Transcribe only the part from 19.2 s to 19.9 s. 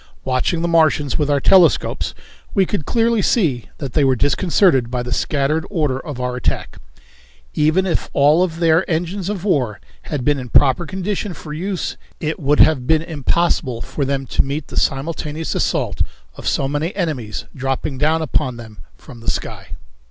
sky.